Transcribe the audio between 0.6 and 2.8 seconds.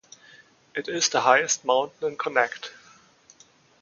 It is the highest mountain in Connacht.